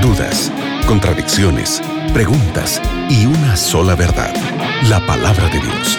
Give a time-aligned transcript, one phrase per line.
[0.00, 0.52] dudas,
[0.86, 4.34] contradicciones, preguntas y una sola verdad,
[4.88, 5.98] la palabra de Dios.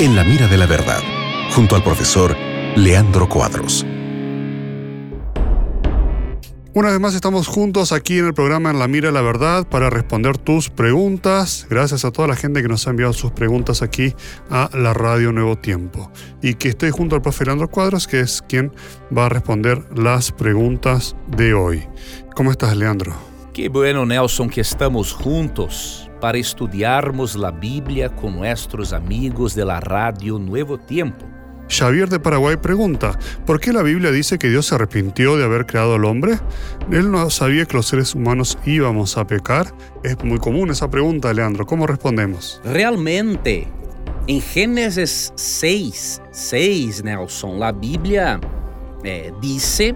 [0.00, 1.00] En la mira de la verdad,
[1.54, 2.36] junto al profesor
[2.76, 3.86] Leandro Cuadros.
[6.76, 9.88] Una vez más estamos juntos aquí en el programa En la Mira la Verdad para
[9.88, 11.66] responder tus preguntas.
[11.70, 14.12] Gracias a toda la gente que nos ha enviado sus preguntas aquí
[14.50, 16.12] a la Radio Nuevo Tiempo.
[16.42, 18.72] Y que estoy junto al profe Leandro Cuadros, que es quien
[19.16, 21.82] va a responder las preguntas de hoy.
[22.34, 23.14] ¿Cómo estás, Leandro?
[23.54, 29.80] Qué bueno, Nelson, que estamos juntos para estudiarmos la Biblia con nuestros amigos de la
[29.80, 31.35] Radio Nuevo Tiempo.
[31.68, 35.66] Xavier de Paraguay pregunta, ¿por qué la Biblia dice que Dios se arrepintió de haber
[35.66, 36.38] creado al hombre?
[36.90, 39.74] Él no sabía que los seres humanos íbamos a pecar.
[40.04, 41.66] Es muy común esa pregunta, Leandro.
[41.66, 42.60] ¿Cómo respondemos?
[42.64, 43.66] Realmente,
[44.26, 48.40] en Génesis 6, 6, Nelson, la Biblia
[49.02, 49.94] eh, dice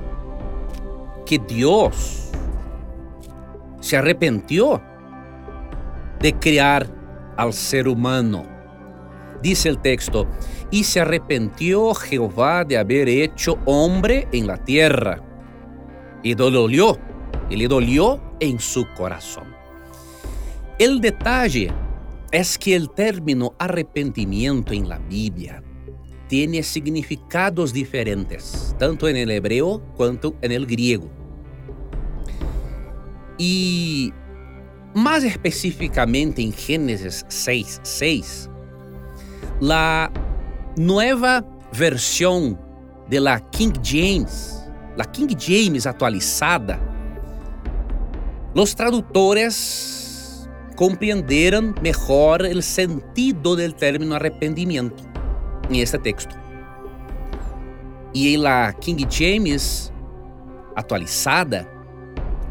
[1.24, 2.30] que Dios
[3.80, 4.82] se arrepintió
[6.21, 6.87] de crear
[7.37, 8.45] al ser humano.
[9.43, 10.27] Dice el texto,
[10.71, 15.23] y se arrepintió Jehová de haber hecho hombre en la tierra.
[16.23, 16.99] Y dolió,
[17.49, 19.55] y le dolió en su corazón.
[20.79, 21.73] El detalle
[22.30, 25.63] es que el término arrepentimiento en la Biblia
[26.29, 31.10] tiene significados diferentes, tanto en el hebreo cuanto en el griego.
[33.37, 34.13] Y
[34.95, 38.51] más específicamente en Génesis 6, 6,
[39.61, 40.11] la
[40.77, 41.45] nueva
[41.79, 42.59] versión
[43.09, 44.66] de la King James,
[44.97, 46.80] la King James atualizada,
[48.55, 55.05] los traductores compreenderam mejor el sentido del término arrepentimiento
[55.69, 56.35] en este texto.
[58.13, 59.93] Y en la King James
[60.75, 61.69] atualizada,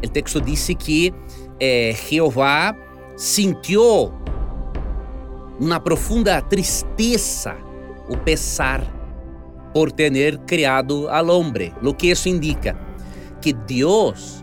[0.00, 1.12] el texto dice que
[1.58, 2.76] eh, Jehová
[3.16, 4.14] sintió
[5.60, 7.56] una profunda tristeza
[8.08, 8.82] o pesar
[9.74, 11.72] por ter criado al hombre.
[11.82, 12.74] Lo que isso indica
[13.40, 14.42] que Deus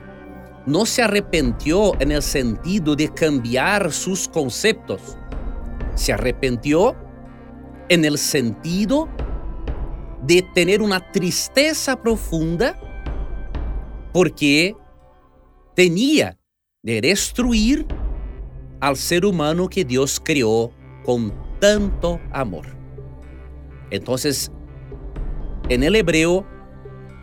[0.65, 5.17] não se arrepentió en el sentido de cambiar sus conceptos.
[5.95, 6.95] Se arrepentió
[7.89, 9.09] en el sentido
[10.21, 12.79] de tener una tristeza profunda
[14.13, 14.75] porque
[15.73, 16.37] tenía
[16.83, 17.85] de destruir
[18.79, 20.71] al ser humano que Dios creó
[21.07, 21.31] con
[21.61, 22.65] tanto amor.
[23.91, 24.51] Entonces,
[25.69, 26.45] en el hebreo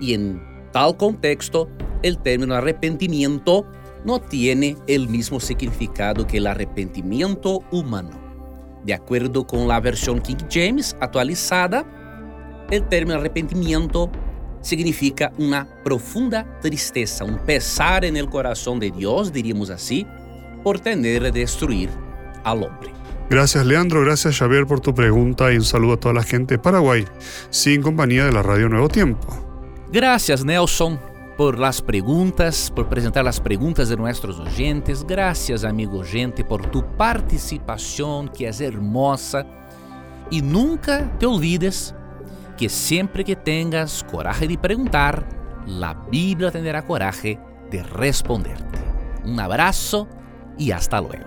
[0.00, 1.68] y en tal contexto,
[2.02, 3.66] el término arrepentimiento
[4.06, 8.18] no tiene el mismo significado que el arrepentimiento humano.
[8.86, 11.84] De acuerdo con la versión King James actualizada,
[12.70, 14.10] el término arrepentimiento
[14.62, 20.06] significa una profunda tristeza, un pesar en el corazón de Dios, diríamos así,
[20.62, 21.90] por tener de destruir
[22.44, 23.03] al hombre.
[23.30, 26.58] Gracias Leandro, gracias Xavier por tu pregunta y un saludo a toda la gente de
[26.58, 27.06] Paraguay,
[27.50, 29.26] sin compañía de la Radio Nuevo Tiempo.
[29.90, 30.98] Gracias Nelson
[31.36, 35.04] por las preguntas, por presentar las preguntas de nuestros oyentes.
[35.04, 39.46] Gracias amigo oyente por tu participación que es hermosa.
[40.30, 41.94] Y nunca te olvides
[42.56, 45.26] que siempre que tengas coraje de preguntar,
[45.66, 47.38] la Biblia tendrá coraje
[47.70, 48.78] de responderte.
[49.24, 50.08] Un abrazo
[50.56, 51.26] y hasta luego.